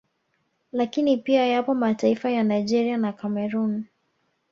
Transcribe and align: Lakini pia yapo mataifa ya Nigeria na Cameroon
Lakini 0.71 1.17
pia 1.17 1.45
yapo 1.47 1.73
mataifa 1.75 2.29
ya 2.31 2.43
Nigeria 2.43 2.97
na 2.97 3.13
Cameroon 3.13 3.83